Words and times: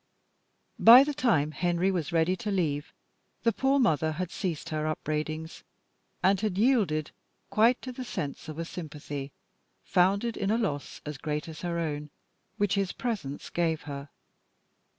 By 0.79 1.03
the 1.03 1.13
time 1.13 1.51
Henry 1.51 1.91
was 1.91 2.11
ready 2.11 2.35
to 2.37 2.49
leave 2.49 2.91
the 3.43 3.51
poor 3.53 3.77
mother 3.77 4.13
had 4.13 4.31
ceased 4.31 4.69
her 4.69 4.87
upbraidings, 4.87 5.61
and 6.23 6.41
had 6.41 6.57
yielded 6.57 7.11
quite 7.51 7.79
to 7.83 7.91
the 7.91 8.03
sense 8.03 8.49
of 8.49 8.57
a 8.57 8.65
sympathy, 8.65 9.31
founded 9.83 10.37
in 10.37 10.49
a 10.49 10.57
loss 10.57 11.01
as 11.05 11.19
great 11.19 11.47
as 11.47 11.61
her 11.61 11.77
own, 11.77 12.09
which 12.57 12.73
his 12.73 12.91
presence 12.93 13.51
gave 13.51 13.83
her. 13.83 14.09